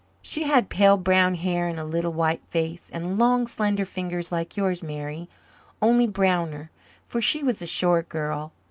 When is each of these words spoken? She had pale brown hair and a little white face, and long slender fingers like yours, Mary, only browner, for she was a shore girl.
She 0.23 0.45
had 0.45 0.69
pale 0.69 0.97
brown 0.97 1.35
hair 1.35 1.67
and 1.67 1.79
a 1.79 1.83
little 1.85 2.11
white 2.11 2.41
face, 2.49 2.89
and 2.91 3.19
long 3.19 3.45
slender 3.45 3.85
fingers 3.85 4.31
like 4.31 4.57
yours, 4.57 4.81
Mary, 4.81 5.29
only 5.79 6.07
browner, 6.07 6.71
for 7.07 7.21
she 7.21 7.43
was 7.43 7.61
a 7.61 7.67
shore 7.67 8.01
girl. 8.01 8.51